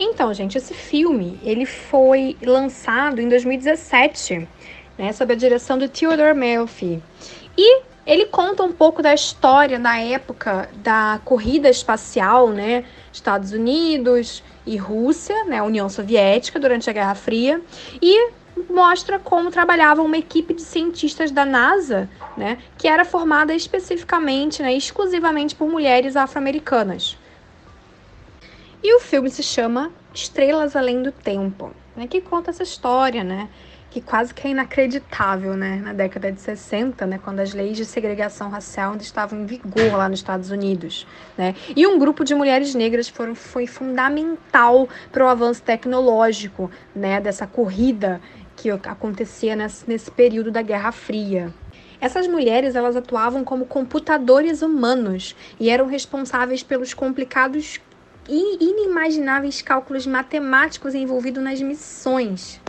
Então, 0.00 0.32
gente, 0.32 0.56
esse 0.56 0.72
filme 0.72 1.38
ele 1.42 1.66
foi 1.66 2.38
lançado 2.42 3.20
em 3.20 3.28
2017, 3.28 4.48
né, 4.96 5.12
sob 5.12 5.34
a 5.34 5.36
direção 5.36 5.76
do 5.76 5.90
Theodore 5.90 6.34
Melfi. 6.34 7.02
E 7.54 7.82
ele 8.08 8.24
conta 8.24 8.62
um 8.62 8.72
pouco 8.72 9.02
da 9.02 9.12
história 9.12 9.78
da 9.78 9.98
época 9.98 10.70
da 10.76 11.20
corrida 11.26 11.68
espacial, 11.68 12.48
né? 12.48 12.86
Estados 13.12 13.52
Unidos 13.52 14.42
e 14.64 14.78
Rússia, 14.78 15.44
né? 15.44 15.62
União 15.62 15.90
Soviética 15.90 16.58
durante 16.58 16.88
a 16.88 16.92
Guerra 16.94 17.14
Fria 17.14 17.60
e 18.00 18.30
mostra 18.70 19.18
como 19.18 19.50
trabalhava 19.50 20.00
uma 20.00 20.16
equipe 20.16 20.54
de 20.54 20.62
cientistas 20.62 21.30
da 21.30 21.44
NASA, 21.44 22.08
né? 22.34 22.56
Que 22.78 22.88
era 22.88 23.04
formada 23.04 23.54
especificamente, 23.54 24.62
né? 24.62 24.72
Exclusivamente 24.72 25.54
por 25.54 25.68
mulheres 25.68 26.16
afro-americanas. 26.16 27.14
E 28.82 28.96
o 28.96 29.00
filme 29.00 29.28
se 29.28 29.42
chama 29.42 29.92
Estrelas 30.14 30.74
Além 30.74 31.02
do 31.02 31.12
Tempo, 31.12 31.72
né? 31.94 32.06
Que 32.06 32.22
conta 32.22 32.48
essa 32.48 32.62
história, 32.62 33.22
né? 33.22 33.50
Que 33.90 34.00
quase 34.00 34.34
que 34.34 34.46
é 34.46 34.50
inacreditável, 34.50 35.54
né? 35.54 35.80
Na 35.82 35.92
década 35.92 36.30
de 36.30 36.40
60, 36.40 37.06
né? 37.06 37.18
Quando 37.22 37.40
as 37.40 37.54
leis 37.54 37.76
de 37.76 37.84
segregação 37.84 38.50
racial 38.50 38.92
ainda 38.92 39.02
estavam 39.02 39.40
em 39.40 39.46
vigor 39.46 39.96
lá 39.96 40.08
nos 40.08 40.20
Estados 40.20 40.50
Unidos, 40.50 41.06
né? 41.36 41.54
E 41.74 41.86
um 41.86 41.98
grupo 41.98 42.24
de 42.24 42.34
mulheres 42.34 42.74
negras 42.74 43.08
foram, 43.08 43.34
foi 43.34 43.66
fundamental 43.66 44.88
para 45.10 45.24
o 45.24 45.28
avanço 45.28 45.62
tecnológico, 45.62 46.70
né? 46.94 47.20
Dessa 47.20 47.46
corrida 47.46 48.20
que 48.56 48.70
acontecia 48.70 49.54
nesse, 49.56 49.88
nesse 49.88 50.10
período 50.10 50.50
da 50.50 50.60
Guerra 50.60 50.92
Fria. 50.92 51.52
Essas 52.00 52.28
mulheres 52.28 52.76
elas 52.76 52.94
atuavam 52.94 53.42
como 53.42 53.66
computadores 53.66 54.62
humanos 54.62 55.34
e 55.58 55.68
eram 55.68 55.86
responsáveis 55.86 56.62
pelos 56.62 56.94
complicados 56.94 57.80
e 58.28 58.64
inimagináveis 58.64 59.62
cálculos 59.62 60.06
matemáticos 60.06 60.94
envolvidos 60.94 61.42
nas 61.42 61.60
missões. 61.60 62.60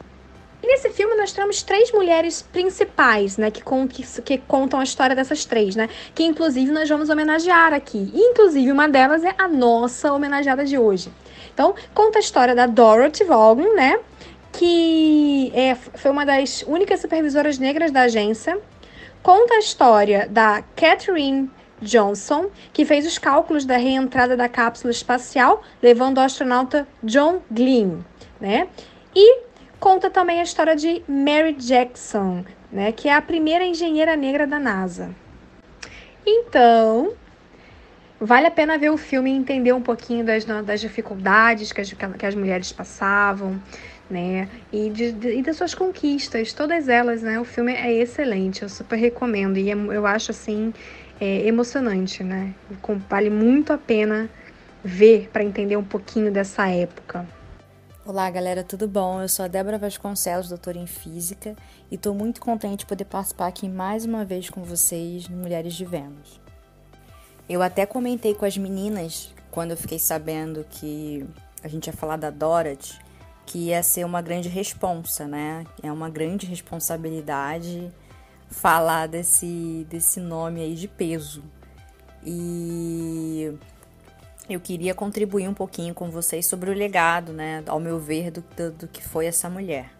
E 0.61 0.67
nesse 0.67 0.89
filme 0.89 1.15
nós 1.15 1.31
temos 1.31 1.63
três 1.63 1.91
mulheres 1.91 2.41
principais, 2.41 3.37
né, 3.37 3.49
que, 3.49 3.63
com, 3.63 3.87
que, 3.87 4.03
que, 4.21 4.37
contam 4.39 4.79
a 4.79 4.83
história 4.83 5.15
dessas 5.15 5.45
três, 5.45 5.75
né, 5.75 5.87
que 6.13 6.23
inclusive 6.23 6.71
nós 6.71 6.89
vamos 6.89 7.09
homenagear 7.09 7.73
aqui. 7.73 8.11
E, 8.13 8.19
inclusive 8.19 8.71
uma 8.71 8.87
delas 8.87 9.23
é 9.23 9.33
a 9.37 9.47
nossa 9.47 10.13
homenageada 10.13 10.65
de 10.65 10.77
hoje. 10.77 11.11
Então, 11.53 11.73
conta 11.93 12.19
a 12.19 12.21
história 12.21 12.53
da 12.53 12.65
Dorothy 12.65 13.23
Vaughan, 13.23 13.73
né, 13.73 13.99
que 14.51 15.51
é, 15.55 15.75
foi 15.75 16.11
uma 16.11 16.25
das 16.25 16.63
únicas 16.67 16.99
supervisoras 16.99 17.57
negras 17.57 17.91
da 17.91 18.01
agência. 18.01 18.59
Conta 19.23 19.55
a 19.55 19.59
história 19.59 20.27
da 20.29 20.61
Catherine 20.75 21.49
Johnson, 21.81 22.49
que 22.73 22.83
fez 22.83 23.05
os 23.05 23.17
cálculos 23.17 23.65
da 23.65 23.77
reentrada 23.77 24.35
da 24.35 24.49
cápsula 24.49 24.91
espacial, 24.91 25.63
levando 25.81 26.17
o 26.17 26.21
astronauta 26.21 26.87
John 27.03 27.41
Glenn, 27.49 27.99
né? 28.39 28.67
E 29.15 29.48
Conta 29.79 30.09
também 30.09 30.41
a 30.41 30.43
história 30.43 30.75
de 30.75 31.01
Mary 31.07 31.53
Jackson, 31.53 32.43
né, 32.71 32.91
que 32.91 33.07
é 33.07 33.13
a 33.13 33.21
primeira 33.21 33.63
engenheira 33.63 34.15
negra 34.15 34.45
da 34.45 34.59
NASA. 34.59 35.09
Então, 36.25 37.13
vale 38.19 38.47
a 38.47 38.51
pena 38.51 38.77
ver 38.77 38.89
o 38.89 38.97
filme 38.97 39.31
e 39.31 39.35
entender 39.35 39.71
um 39.71 39.81
pouquinho 39.81 40.25
das, 40.25 40.43
das 40.43 40.81
dificuldades 40.81 41.71
que 41.71 41.79
as, 41.79 41.93
que 41.93 42.25
as 42.25 42.35
mulheres 42.35 42.73
passavam, 42.73 43.59
né? 44.09 44.49
E, 44.71 44.89
de, 44.89 45.11
de, 45.13 45.37
e 45.37 45.41
das 45.41 45.55
suas 45.55 45.73
conquistas, 45.73 46.51
todas 46.51 46.89
elas, 46.89 47.21
né? 47.21 47.39
O 47.39 47.45
filme 47.45 47.73
é 47.73 47.93
excelente, 47.93 48.63
eu 48.63 48.69
super 48.69 48.97
recomendo. 48.97 49.57
E 49.57 49.71
é, 49.71 49.73
eu 49.73 50.05
acho, 50.05 50.31
assim, 50.31 50.73
é, 51.21 51.47
emocionante, 51.47 52.23
né? 52.23 52.53
Vale 53.09 53.29
muito 53.29 53.71
a 53.71 53.77
pena 53.77 54.29
ver 54.83 55.29
para 55.31 55.43
entender 55.43 55.77
um 55.77 55.83
pouquinho 55.83 56.31
dessa 56.31 56.67
época. 56.67 57.25
Olá, 58.09 58.27
galera, 58.31 58.63
tudo 58.63 58.87
bom? 58.87 59.21
Eu 59.21 59.29
sou 59.29 59.45
a 59.45 59.47
Débora 59.47 59.77
Vasconcelos, 59.77 60.49
doutora 60.49 60.79
em 60.79 60.87
Física, 60.87 61.55
e 61.91 61.93
estou 61.93 62.11
muito 62.11 62.41
contente 62.41 62.79
de 62.79 62.85
poder 62.87 63.05
participar 63.05 63.45
aqui 63.45 63.69
mais 63.69 64.03
uma 64.03 64.25
vez 64.25 64.49
com 64.49 64.63
vocês 64.63 65.29
no 65.29 65.37
Mulheres 65.37 65.75
de 65.75 65.85
Vênus. 65.85 66.41
Eu 67.47 67.61
até 67.61 67.85
comentei 67.85 68.33
com 68.33 68.45
as 68.45 68.57
meninas, 68.57 69.31
quando 69.51 69.71
eu 69.71 69.77
fiquei 69.77 69.99
sabendo 69.99 70.65
que 70.71 71.23
a 71.63 71.67
gente 71.67 71.85
ia 71.85 71.93
falar 71.93 72.17
da 72.17 72.31
Dorothy, 72.31 72.99
que 73.45 73.67
ia 73.67 73.83
ser 73.83 74.03
uma 74.05 74.23
grande 74.23 74.49
responsa, 74.49 75.27
né? 75.27 75.63
É 75.83 75.91
uma 75.91 76.09
grande 76.09 76.47
responsabilidade 76.47 77.93
falar 78.49 79.07
desse, 79.07 79.85
desse 79.87 80.19
nome 80.19 80.61
aí 80.61 80.73
de 80.73 80.87
peso. 80.87 81.43
E 82.25 83.53
eu 84.53 84.59
queria 84.59 84.93
contribuir 84.93 85.47
um 85.47 85.53
pouquinho 85.53 85.93
com 85.93 86.09
vocês 86.09 86.45
sobre 86.45 86.69
o 86.69 86.73
legado, 86.73 87.31
né, 87.33 87.63
ao 87.67 87.79
meu 87.79 87.99
ver, 87.99 88.31
do, 88.31 88.43
do, 88.55 88.71
do 88.71 88.87
que 88.87 89.03
foi 89.03 89.25
essa 89.25 89.49
mulher. 89.49 89.91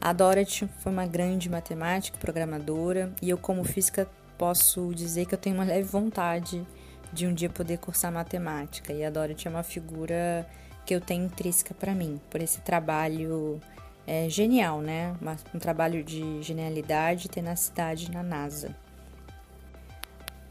A 0.00 0.12
Dorothy 0.12 0.68
foi 0.80 0.90
uma 0.90 1.06
grande 1.06 1.48
matemática, 1.48 2.18
programadora, 2.18 3.12
e 3.22 3.30
eu, 3.30 3.38
como 3.38 3.62
física, 3.62 4.08
posso 4.36 4.92
dizer 4.92 5.26
que 5.26 5.34
eu 5.34 5.38
tenho 5.38 5.54
uma 5.54 5.64
leve 5.64 5.84
vontade 5.84 6.66
de 7.12 7.26
um 7.26 7.32
dia 7.32 7.48
poder 7.48 7.78
cursar 7.78 8.10
matemática. 8.10 8.92
E 8.92 9.04
a 9.04 9.10
Dorothy 9.10 9.46
é 9.46 9.50
uma 9.50 9.62
figura 9.62 10.44
que 10.84 10.92
eu 10.92 11.00
tenho 11.00 11.26
intrínseca 11.26 11.72
para 11.72 11.94
mim, 11.94 12.20
por 12.28 12.40
esse 12.40 12.60
trabalho 12.62 13.60
é, 14.04 14.28
genial, 14.28 14.80
né? 14.80 15.14
Um 15.54 15.58
trabalho 15.60 16.02
de 16.02 16.42
genialidade 16.42 17.26
e 17.26 17.28
tenacidade 17.28 18.10
na 18.10 18.22
NASA. 18.22 18.74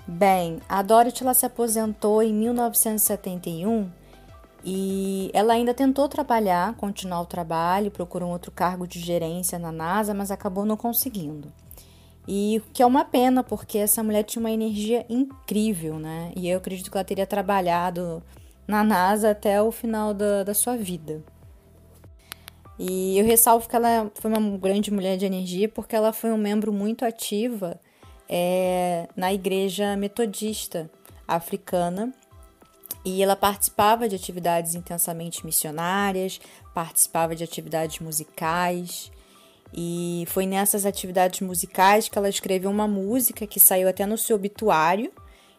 Bem, 0.08 0.60
a 0.68 0.82
Dorothy 0.82 1.24
ela 1.24 1.34
se 1.34 1.46
aposentou 1.46 2.24
em 2.24 2.34
1971 2.34 3.90
e 4.64 5.32
ela 5.34 5.54
ainda 5.54 5.74
tentou 5.74 6.08
trabalhar, 6.08 6.76
continuar 6.76 7.22
o 7.22 7.26
trabalho, 7.26 7.92
procurou 7.92 8.30
um 8.30 8.32
outro 8.32 8.52
cargo 8.52 8.88
de 8.88 9.00
gerência 9.00 9.58
na 9.58 9.72
NASA, 9.72 10.14
mas 10.14 10.32
acabou 10.32 10.66
não 10.66 10.78
conseguindo. 10.78 11.52
E 12.28 12.62
que 12.74 12.84
é 12.84 12.86
uma 12.86 13.04
pena, 13.04 13.44
porque 13.44 13.80
essa 13.80 14.04
mulher 14.04 14.24
tinha 14.24 14.40
uma 14.40 14.52
energia 14.52 15.06
incrível, 15.10 15.98
né? 15.98 16.32
E 16.36 16.48
eu 16.48 16.58
acredito 16.58 16.92
que 16.92 16.98
ela 16.98 17.04
teria 17.04 17.26
trabalhado 17.26 18.22
na 18.68 18.84
NASA 18.84 19.32
até 19.32 19.62
o 19.62 19.72
final 19.72 20.14
da, 20.14 20.44
da 20.44 20.54
sua 20.54 20.78
vida. 20.78 21.24
E 22.78 23.18
eu 23.18 23.26
ressalvo 23.26 23.68
que 23.68 23.76
ela 23.76 24.12
foi 24.16 24.32
uma 24.32 24.58
grande 24.58 24.92
mulher 24.92 25.18
de 25.18 25.26
energia 25.26 25.68
porque 25.68 25.96
ela 25.96 26.14
foi 26.14 26.32
um 26.32 26.38
membro 26.38 26.72
muito 26.72 27.04
ativa 27.06 27.80
é, 28.32 29.10
na 29.14 29.34
igreja 29.34 29.98
metodista 29.98 30.90
africana 31.28 32.14
e 33.04 33.22
ela 33.22 33.36
participava 33.36 34.08
de 34.08 34.16
atividades 34.16 34.74
intensamente 34.74 35.46
missionárias, 35.46 36.40
participava 36.74 37.36
de 37.36 37.44
atividades 37.44 38.00
musicais. 38.00 39.12
E 39.74 40.26
foi 40.28 40.46
nessas 40.46 40.86
atividades 40.86 41.42
musicais 41.42 42.08
que 42.08 42.18
ela 42.18 42.30
escreveu 42.30 42.70
uma 42.70 42.88
música 42.88 43.48
que 43.48 43.60
saiu 43.60 43.90
até 43.90 44.06
no 44.06 44.18
seu 44.18 44.36
obituário. 44.36 45.12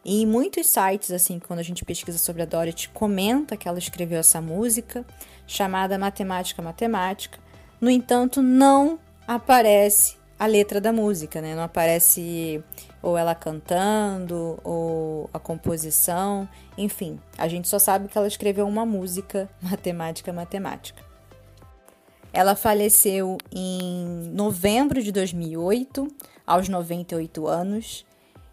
E 0.05 0.23
em 0.23 0.27
muitos 0.27 0.67
sites, 0.67 1.11
assim, 1.11 1.39
quando 1.39 1.61
a 1.61 1.65
gente 1.65 1.85
pesquisa 1.85 2.19
sobre 2.19 2.43
a 2.43 2.47
Dorothy, 2.47 2.89
comenta 2.91 3.57
que 3.57 3.69
ela 3.69 3.79
escreveu 3.79 4.19
essa 4.19 4.41
música, 4.41 5.05
chamada 5.47 5.99
Matemática 5.99 6.63
Matemática. 6.63 7.39
No 7.81 7.91
entanto, 7.91 8.41
não 8.43 8.99
aparece 9.27 10.22
a 10.43 10.47
letra 10.47 10.81
da 10.81 10.93
música, 10.93 11.41
né? 11.41 11.55
Não 11.55 11.63
aparece 11.63 12.65
ou 13.01 13.17
ela 13.17 13.33
cantando 13.33 14.59
ou 14.65 15.31
a 15.33 15.39
composição, 15.39 16.49
enfim, 16.77 17.21
a 17.39 17.47
gente 17.47 17.69
só 17.69 17.79
sabe 17.79 18.09
que 18.09 18.19
ela 18.19 18.27
escreveu 18.27 18.67
uma 18.67 18.85
música 18.85 19.49
matemática 19.63 20.33
matemática. 20.33 21.01
Ela 22.33 22.57
faleceu 22.57 23.39
em 23.53 24.33
novembro 24.35 25.01
de 25.01 25.13
2008, 25.13 26.09
aos 26.45 26.69
98 26.69 27.47
anos, 27.47 28.05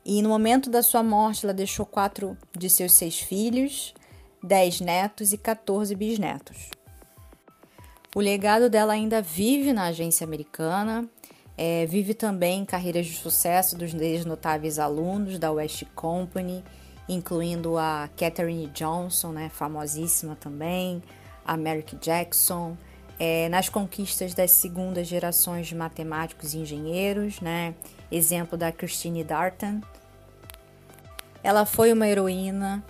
e 0.05 0.21
no 0.21 0.29
momento 0.29 0.69
da 0.69 0.83
sua 0.83 1.01
morte 1.01 1.43
ela 1.43 1.55
deixou 1.55 1.87
quatro 1.87 2.37
de 2.55 2.69
seus 2.69 2.93
seis 2.93 3.19
filhos, 3.19 3.95
dez 4.43 4.79
netos 4.79 5.33
e 5.33 5.39
14 5.39 5.95
bisnetos. 5.95 6.69
O 8.15 8.19
legado 8.19 8.69
dela 8.69 8.93
ainda 8.93 9.23
vive 9.23 9.73
na 9.73 9.85
agência 9.85 10.23
americana, 10.23 11.09
é, 11.61 11.85
vive 11.85 12.13
também 12.13 12.63
carreiras 12.63 13.05
de 13.05 13.17
sucesso 13.17 13.75
dos 13.75 13.93
notáveis 14.25 14.79
alunos 14.79 15.37
da 15.37 15.51
West 15.51 15.83
Company, 15.93 16.63
incluindo 17.09 17.77
a 17.77 18.09
Katherine 18.15 18.67
Johnson, 18.67 19.33
né, 19.33 19.49
famosíssima 19.49 20.37
também, 20.37 21.03
a 21.43 21.57
Merrick 21.57 21.97
Jackson, 21.97 22.77
é, 23.19 23.49
nas 23.49 23.67
conquistas 23.67 24.33
das 24.33 24.51
segundas 24.51 25.05
gerações 25.05 25.67
de 25.67 25.75
matemáticos 25.75 26.53
e 26.53 26.59
engenheiros, 26.59 27.41
né, 27.41 27.75
exemplo 28.09 28.57
da 28.57 28.71
Christine 28.71 29.25
Darton. 29.25 29.81
Ela 31.43 31.65
foi 31.65 31.91
uma 31.91 32.07
heroína, 32.07 32.81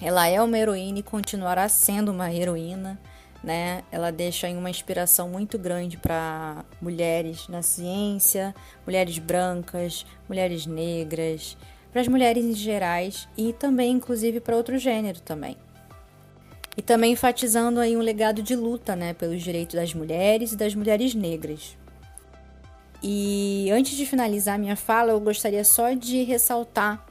ela 0.00 0.26
é 0.26 0.40
uma 0.40 0.56
heroína 0.56 1.00
e 1.00 1.02
continuará 1.02 1.68
sendo 1.68 2.10
uma 2.10 2.32
heroína 2.32 2.98
né? 3.42 3.82
Ela 3.90 4.10
deixa 4.10 4.48
uma 4.48 4.70
inspiração 4.70 5.28
muito 5.28 5.58
grande 5.58 5.96
para 5.96 6.64
mulheres 6.80 7.48
na 7.48 7.62
ciência, 7.62 8.54
mulheres 8.84 9.18
brancas, 9.18 10.04
mulheres 10.28 10.66
negras, 10.66 11.56
para 11.92 12.00
as 12.00 12.08
mulheres 12.08 12.44
em 12.44 12.54
gerais 12.54 13.28
e 13.36 13.52
também 13.52 13.92
inclusive 13.92 14.40
para 14.40 14.56
outro 14.56 14.78
gênero 14.78 15.20
também. 15.20 15.56
E 16.76 16.82
também 16.82 17.12
enfatizando 17.12 17.80
aí 17.80 17.96
um 17.96 18.00
legado 18.00 18.42
de 18.42 18.54
luta, 18.54 18.94
né, 18.94 19.12
pelos 19.12 19.42
direitos 19.42 19.74
das 19.74 19.92
mulheres 19.92 20.52
e 20.52 20.56
das 20.56 20.74
mulheres 20.74 21.14
negras. 21.14 21.76
E 23.02 23.68
antes 23.72 23.96
de 23.96 24.06
finalizar 24.06 24.58
minha 24.58 24.76
fala, 24.76 25.12
eu 25.12 25.20
gostaria 25.20 25.64
só 25.64 25.92
de 25.92 26.22
ressaltar 26.22 27.04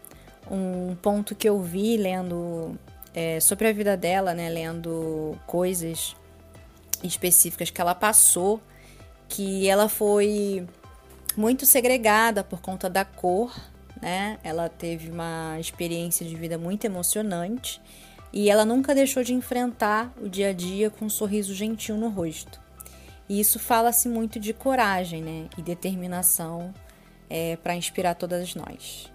um 0.49 0.95
ponto 0.95 1.35
que 1.35 1.47
eu 1.47 1.61
vi 1.61 1.97
lendo 1.97 2.77
é, 3.17 3.39
sobre 3.39 3.67
a 3.67 3.73
vida 3.73 3.97
dela, 3.97 4.31
né, 4.35 4.47
lendo 4.47 5.35
coisas 5.47 6.15
específicas 7.03 7.71
que 7.71 7.81
ela 7.81 7.95
passou, 7.95 8.61
que 9.27 9.67
ela 9.67 9.89
foi 9.89 10.67
muito 11.35 11.65
segregada 11.65 12.43
por 12.43 12.61
conta 12.61 12.87
da 12.87 13.03
cor, 13.03 13.51
né? 13.99 14.37
Ela 14.43 14.69
teve 14.69 15.09
uma 15.09 15.57
experiência 15.59 16.23
de 16.27 16.35
vida 16.35 16.59
muito 16.59 16.85
emocionante 16.85 17.81
e 18.31 18.51
ela 18.51 18.63
nunca 18.63 18.93
deixou 18.93 19.23
de 19.23 19.33
enfrentar 19.33 20.13
o 20.21 20.29
dia 20.29 20.49
a 20.49 20.53
dia 20.53 20.91
com 20.91 21.05
um 21.05 21.09
sorriso 21.09 21.55
gentil 21.55 21.97
no 21.97 22.09
rosto. 22.09 22.61
E 23.27 23.39
isso 23.39 23.57
fala-se 23.57 24.07
muito 24.07 24.39
de 24.39 24.53
coragem, 24.53 25.23
né? 25.23 25.47
E 25.57 25.63
determinação 25.63 26.71
é, 27.27 27.55
para 27.55 27.75
inspirar 27.75 28.13
todas 28.13 28.53
nós. 28.53 29.11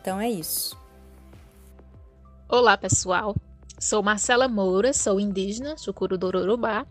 Então 0.00 0.20
é 0.20 0.28
isso. 0.28 0.76
Olá, 2.48 2.78
pessoal. 2.78 3.34
Sou 3.76 4.04
Marcela 4.04 4.46
Moura, 4.46 4.92
sou 4.92 5.18
indígena, 5.18 5.76
chucuru 5.76 6.16
do 6.16 6.28
Urubá, 6.28 6.86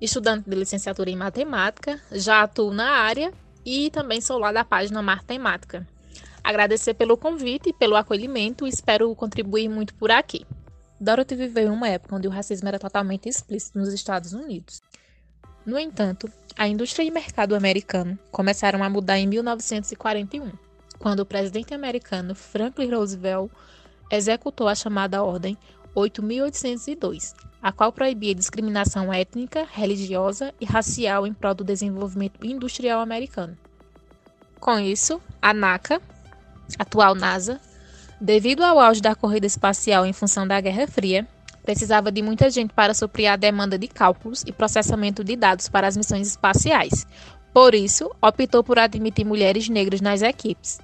estudante 0.00 0.50
de 0.50 0.56
licenciatura 0.56 1.08
em 1.08 1.14
matemática, 1.14 2.00
já 2.10 2.42
atuo 2.42 2.72
na 2.72 2.90
área 2.90 3.32
e 3.64 3.90
também 3.90 4.20
sou 4.20 4.40
lá 4.40 4.50
da 4.50 4.64
página 4.64 5.00
Matemática. 5.00 5.86
Agradecer 6.42 6.94
pelo 6.94 7.16
convite 7.16 7.68
e 7.68 7.72
pelo 7.72 7.94
acolhimento 7.94 8.66
espero 8.66 9.14
contribuir 9.14 9.68
muito 9.68 9.94
por 9.94 10.10
aqui. 10.10 10.44
Dorothy 10.98 11.36
viveu 11.36 11.72
uma 11.72 11.88
época 11.88 12.16
onde 12.16 12.26
o 12.26 12.32
racismo 12.32 12.66
era 12.66 12.80
totalmente 12.80 13.28
explícito 13.28 13.78
nos 13.78 13.92
Estados 13.92 14.32
Unidos. 14.32 14.82
No 15.64 15.78
entanto, 15.78 16.28
a 16.58 16.66
indústria 16.66 17.04
e 17.04 17.10
mercado 17.12 17.54
americano 17.54 18.18
começaram 18.32 18.82
a 18.82 18.90
mudar 18.90 19.16
em 19.16 19.28
1941, 19.28 20.50
quando 20.98 21.20
o 21.20 21.26
presidente 21.26 21.72
americano 21.72 22.34
Franklin 22.34 22.90
Roosevelt 22.90 23.48
executou 24.10 24.68
a 24.68 24.74
chamada 24.74 25.22
Ordem 25.22 25.56
8.802, 25.94 27.34
a 27.62 27.72
qual 27.72 27.90
proibia 27.90 28.34
discriminação 28.34 29.12
étnica, 29.12 29.66
religiosa 29.70 30.52
e 30.60 30.64
racial 30.64 31.26
em 31.26 31.32
prol 31.32 31.54
do 31.54 31.64
desenvolvimento 31.64 32.44
industrial 32.44 33.00
americano. 33.00 33.56
Com 34.60 34.78
isso, 34.78 35.20
a 35.40 35.54
NACA, 35.54 36.00
atual 36.78 37.14
NASA, 37.14 37.60
devido 38.20 38.62
ao 38.62 38.78
auge 38.78 39.00
da 39.00 39.14
corrida 39.14 39.46
espacial 39.46 40.04
em 40.04 40.12
função 40.12 40.46
da 40.46 40.60
Guerra 40.60 40.86
Fria, 40.86 41.26
precisava 41.62 42.12
de 42.12 42.22
muita 42.22 42.48
gente 42.48 42.72
para 42.72 42.94
suprir 42.94 43.30
a 43.30 43.36
demanda 43.36 43.78
de 43.78 43.88
cálculos 43.88 44.44
e 44.46 44.52
processamento 44.52 45.24
de 45.24 45.34
dados 45.34 45.68
para 45.68 45.86
as 45.86 45.96
missões 45.96 46.28
espaciais. 46.28 47.06
Por 47.52 47.74
isso, 47.74 48.10
optou 48.20 48.62
por 48.62 48.78
admitir 48.78 49.24
mulheres 49.24 49.68
negras 49.68 50.00
nas 50.00 50.22
equipes. 50.22 50.78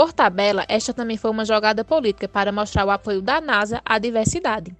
Por 0.00 0.14
tabela, 0.14 0.64
esta 0.66 0.94
também 0.94 1.18
foi 1.18 1.30
uma 1.30 1.44
jogada 1.44 1.84
política 1.84 2.26
para 2.26 2.50
mostrar 2.50 2.86
o 2.86 2.90
apoio 2.90 3.20
da 3.20 3.38
NASA 3.38 3.82
à 3.84 3.98
diversidade. 3.98 4.74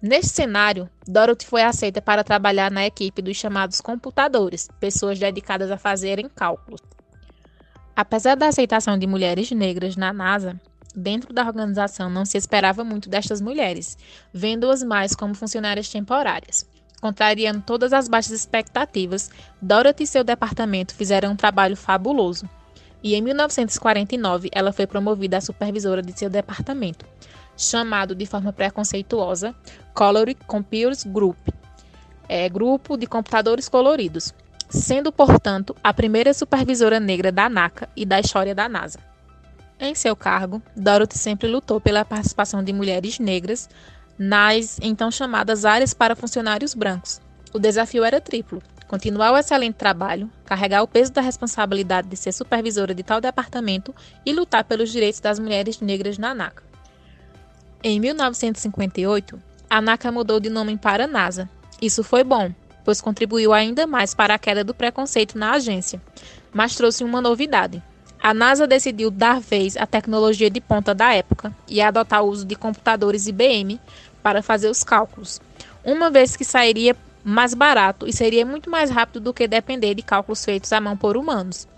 Neste 0.00 0.28
cenário, 0.28 0.88
Dorothy 1.08 1.44
foi 1.44 1.62
aceita 1.62 2.00
para 2.00 2.22
trabalhar 2.22 2.70
na 2.70 2.86
equipe 2.86 3.20
dos 3.20 3.36
chamados 3.36 3.80
computadores, 3.80 4.68
pessoas 4.78 5.18
dedicadas 5.18 5.72
a 5.72 5.76
fazerem 5.76 6.28
cálculos. 6.28 6.80
Apesar 7.96 8.36
da 8.36 8.46
aceitação 8.46 8.96
de 8.96 9.08
mulheres 9.08 9.50
negras 9.50 9.96
na 9.96 10.12
NASA, 10.12 10.54
dentro 10.94 11.34
da 11.34 11.44
organização 11.44 12.08
não 12.08 12.24
se 12.24 12.38
esperava 12.38 12.84
muito 12.84 13.08
destas 13.08 13.40
mulheres, 13.40 13.98
vendo-as 14.32 14.84
mais 14.84 15.16
como 15.16 15.34
funcionárias 15.34 15.88
temporárias. 15.88 16.64
Contrariando 17.00 17.64
todas 17.66 17.92
as 17.92 18.06
baixas 18.06 18.30
expectativas, 18.30 19.32
Dorothy 19.60 20.04
e 20.04 20.06
seu 20.06 20.22
departamento 20.22 20.94
fizeram 20.94 21.32
um 21.32 21.36
trabalho 21.36 21.76
fabuloso, 21.76 22.48
e 23.02 23.14
em 23.14 23.22
1949 23.22 24.50
ela 24.52 24.72
foi 24.72 24.86
promovida 24.86 25.38
a 25.38 25.40
supervisora 25.40 26.02
de 26.02 26.18
seu 26.18 26.28
departamento, 26.28 27.04
chamado 27.56 28.14
de 28.14 28.26
forma 28.26 28.52
preconceituosa 28.52 29.54
Colored 29.94 30.38
Computers 30.46 31.04
Group, 31.04 31.38
é, 32.28 32.48
grupo 32.48 32.96
de 32.96 33.06
computadores 33.06 33.68
coloridos, 33.68 34.32
sendo, 34.68 35.10
portanto, 35.10 35.74
a 35.82 35.92
primeira 35.92 36.32
supervisora 36.32 37.00
negra 37.00 37.32
da 37.32 37.48
NACA 37.48 37.88
e 37.96 38.06
da 38.06 38.20
história 38.20 38.54
da 38.54 38.68
NASA. 38.68 38.98
Em 39.78 39.94
seu 39.94 40.14
cargo, 40.14 40.62
Dorothy 40.76 41.18
sempre 41.18 41.48
lutou 41.48 41.80
pela 41.80 42.04
participação 42.04 42.62
de 42.62 42.72
mulheres 42.72 43.18
negras 43.18 43.68
nas 44.18 44.78
então 44.82 45.10
chamadas 45.10 45.64
áreas 45.64 45.94
para 45.94 46.14
funcionários 46.14 46.74
brancos. 46.74 47.20
O 47.52 47.58
desafio 47.58 48.04
era 48.04 48.20
triplo: 48.20 48.62
continuar 48.90 49.30
o 49.30 49.38
excelente 49.38 49.76
trabalho, 49.76 50.28
carregar 50.44 50.82
o 50.82 50.88
peso 50.88 51.12
da 51.12 51.20
responsabilidade 51.20 52.08
de 52.08 52.16
ser 52.16 52.32
supervisora 52.32 52.92
de 52.92 53.04
tal 53.04 53.20
departamento 53.20 53.94
e 54.26 54.32
lutar 54.32 54.64
pelos 54.64 54.90
direitos 54.90 55.20
das 55.20 55.38
mulheres 55.38 55.80
negras 55.80 56.18
na 56.18 56.30
ANACA. 56.30 56.64
Em 57.84 58.00
1958, 58.00 59.40
a 59.70 59.76
ANACA 59.78 60.10
mudou 60.10 60.40
de 60.40 60.50
nome 60.50 60.76
para 60.76 61.06
NASA. 61.06 61.48
Isso 61.80 62.02
foi 62.02 62.24
bom, 62.24 62.52
pois 62.84 63.00
contribuiu 63.00 63.52
ainda 63.52 63.86
mais 63.86 64.12
para 64.12 64.34
a 64.34 64.38
queda 64.40 64.64
do 64.64 64.74
preconceito 64.74 65.38
na 65.38 65.52
agência, 65.52 66.02
mas 66.52 66.74
trouxe 66.74 67.04
uma 67.04 67.20
novidade. 67.20 67.80
A 68.20 68.34
NASA 68.34 68.66
decidiu 68.66 69.08
dar 69.08 69.38
vez 69.38 69.76
à 69.76 69.86
tecnologia 69.86 70.50
de 70.50 70.60
ponta 70.60 70.92
da 70.92 71.14
época 71.14 71.54
e 71.68 71.80
adotar 71.80 72.24
o 72.24 72.28
uso 72.28 72.44
de 72.44 72.56
computadores 72.56 73.28
IBM 73.28 73.80
para 74.20 74.42
fazer 74.42 74.68
os 74.68 74.82
cálculos, 74.82 75.40
uma 75.84 76.10
vez 76.10 76.34
que 76.34 76.44
sairia 76.44 76.96
mais 77.24 77.54
barato 77.54 78.06
e 78.06 78.12
seria 78.12 78.44
muito 78.46 78.70
mais 78.70 78.90
rápido 78.90 79.20
do 79.20 79.34
que 79.34 79.46
depender 79.46 79.94
de 79.94 80.02
cálculos 80.02 80.44
feitos 80.44 80.72
à 80.72 80.80
mão 80.80 80.96
por 80.96 81.16
humanos. 81.16 81.68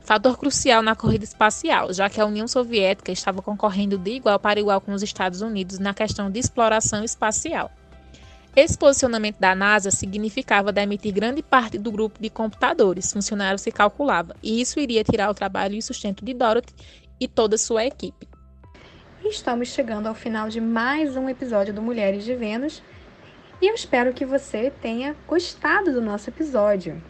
Fator 0.00 0.36
crucial 0.36 0.82
na 0.82 0.96
corrida 0.96 1.24
espacial, 1.24 1.92
já 1.92 2.10
que 2.10 2.20
a 2.20 2.26
União 2.26 2.48
Soviética 2.48 3.12
estava 3.12 3.40
concorrendo 3.40 3.96
de 3.96 4.12
igual 4.12 4.38
para 4.38 4.58
igual 4.58 4.80
com 4.80 4.92
os 4.92 5.02
Estados 5.02 5.40
Unidos 5.40 5.78
na 5.78 5.94
questão 5.94 6.30
de 6.30 6.40
exploração 6.40 7.04
espacial. 7.04 7.70
Esse 8.54 8.76
posicionamento 8.76 9.38
da 9.38 9.54
NASA 9.54 9.90
significava 9.90 10.72
demitir 10.72 11.12
grande 11.12 11.42
parte 11.42 11.78
do 11.78 11.90
grupo 11.90 12.20
de 12.20 12.28
computadores, 12.28 13.10
funcionários 13.10 13.62
se 13.62 13.72
calculava, 13.72 14.36
e 14.42 14.60
isso 14.60 14.78
iria 14.78 15.02
tirar 15.02 15.30
o 15.30 15.34
trabalho 15.34 15.74
e 15.74 15.80
sustento 15.80 16.22
de 16.22 16.34
Dorothy 16.34 16.74
e 17.18 17.26
toda 17.26 17.56
sua 17.56 17.86
equipe. 17.86 18.28
Estamos 19.24 19.68
chegando 19.68 20.08
ao 20.08 20.14
final 20.14 20.48
de 20.48 20.60
mais 20.60 21.16
um 21.16 21.28
episódio 21.28 21.72
do 21.72 21.80
Mulheres 21.80 22.24
de 22.24 22.34
Vênus 22.34 22.82
e 23.62 23.68
eu 23.68 23.74
espero 23.74 24.12
que 24.12 24.26
você 24.26 24.72
tenha 24.82 25.14
gostado 25.28 25.92
do 25.92 26.00
nosso 26.00 26.28
episódio. 26.28 27.00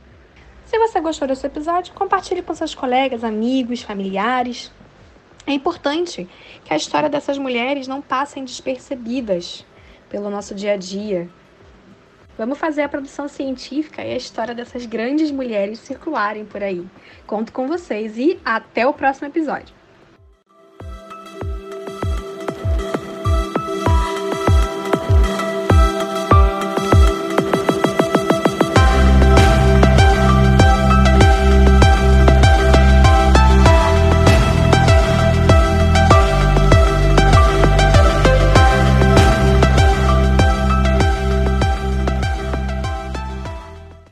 Se 0.66 0.78
você 0.78 1.00
gostou 1.00 1.26
desse 1.26 1.46
episódio, 1.46 1.94
compartilhe 1.94 2.42
com 2.42 2.54
seus 2.54 2.74
colegas, 2.74 3.24
amigos, 3.24 3.80
familiares. 3.80 4.70
É 5.46 5.52
importante 5.52 6.28
que 6.62 6.74
a 6.74 6.76
história 6.76 7.08
dessas 7.08 7.38
mulheres 7.38 7.88
não 7.88 8.02
passem 8.02 8.44
despercebidas 8.44 9.64
pelo 10.10 10.28
nosso 10.28 10.54
dia 10.54 10.74
a 10.74 10.76
dia. 10.76 11.26
Vamos 12.36 12.58
fazer 12.58 12.82
a 12.82 12.88
produção 12.88 13.28
científica 13.28 14.04
e 14.04 14.12
a 14.12 14.16
história 14.16 14.54
dessas 14.54 14.84
grandes 14.84 15.30
mulheres 15.30 15.78
circularem 15.78 16.44
por 16.44 16.62
aí. 16.62 16.86
Conto 17.26 17.50
com 17.50 17.66
vocês 17.66 18.18
e 18.18 18.38
até 18.44 18.86
o 18.86 18.92
próximo 18.92 19.28
episódio. 19.28 19.81